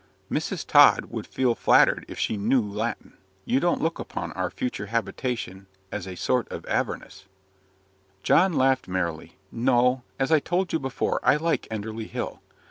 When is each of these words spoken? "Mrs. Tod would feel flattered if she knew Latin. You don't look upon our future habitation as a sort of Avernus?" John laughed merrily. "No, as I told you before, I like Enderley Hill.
"Mrs. 0.31 0.65
Tod 0.65 1.11
would 1.11 1.27
feel 1.27 1.53
flattered 1.53 2.05
if 2.07 2.17
she 2.17 2.35
knew 2.35 2.59
Latin. 2.59 3.17
You 3.45 3.59
don't 3.59 3.83
look 3.83 3.99
upon 3.99 4.31
our 4.31 4.49
future 4.49 4.87
habitation 4.87 5.67
as 5.91 6.07
a 6.07 6.15
sort 6.15 6.51
of 6.51 6.65
Avernus?" 6.65 7.25
John 8.23 8.53
laughed 8.53 8.87
merrily. 8.87 9.37
"No, 9.51 10.01
as 10.17 10.31
I 10.31 10.39
told 10.39 10.73
you 10.73 10.79
before, 10.79 11.19
I 11.21 11.35
like 11.35 11.67
Enderley 11.69 12.07
Hill. 12.07 12.41